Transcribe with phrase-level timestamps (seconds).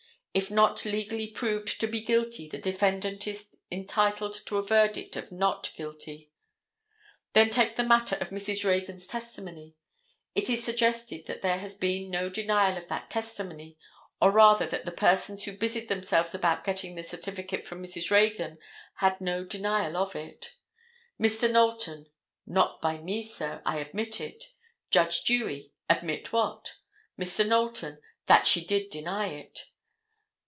[0.33, 5.29] If not legally proved to be guilty, the defendant is entitled to a verdict of
[5.29, 6.31] not guilty.
[7.33, 8.63] Then take the matter of Mrs.
[8.63, 9.75] Reagan's testimony.
[10.33, 13.77] It is suggested that there has been no denial of that testimony,
[14.21, 18.09] or, rather, that the persons who busied themselves about getting the certificate from Mrs.
[18.09, 18.57] Reagan
[18.95, 20.55] had no denial of it.
[21.21, 21.51] Mr.
[21.51, 22.07] Knowlton;
[22.47, 23.61] "Not by me, sir.
[23.65, 24.45] I admit it."
[24.91, 26.75] Judge Dewey; "Admit what?"
[27.19, 27.45] Mr.
[27.45, 29.65] Knowlton; "That she did deny it."